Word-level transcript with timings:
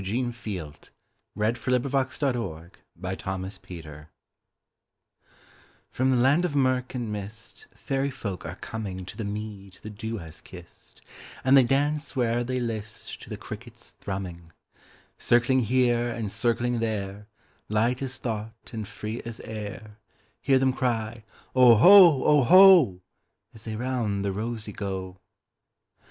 1861–1889 0.01 0.29
A 1.37 1.53
Fairy 1.53 1.77
Glee 1.77 1.77
By 2.97 3.11
Eugene 3.11 3.49
Field 3.51 4.09
(1850–1895) 4.09 4.09
FROM 5.91 6.09
the 6.09 6.15
land 6.17 6.43
of 6.43 6.55
murk 6.55 6.95
and 6.95 7.15
mistFairy 7.15 8.11
folk 8.11 8.43
are 8.43 8.55
comingTo 8.55 9.15
the 9.15 9.23
mead 9.23 9.77
the 9.83 9.91
dew 9.91 10.17
has 10.17 10.41
kissed, 10.41 11.01
And 11.43 11.55
they 11.55 11.63
dance 11.63 12.15
where'er 12.15 12.43
they 12.43 12.59
listTo 12.59 13.29
the 13.29 13.37
cricket's 13.37 13.91
thrumming. 13.91 14.51
Circling 15.19 15.59
here 15.59 16.09
and 16.09 16.31
circling 16.31 16.79
there, 16.79 17.27
Light 17.69 18.01
as 18.01 18.17
thought 18.17 18.71
and 18.73 18.87
free 18.87 19.21
as 19.21 19.39
air, 19.41 19.99
Hear 20.41 20.57
them 20.57 20.73
cry, 20.73 21.23
"Oho, 21.55 22.23
oho,"As 22.41 23.65
they 23.65 23.75
round 23.75 24.25
the 24.25 24.31
rosey 24.31 24.73
go. 24.73 25.19